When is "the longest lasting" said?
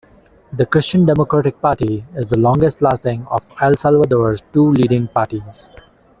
2.31-3.27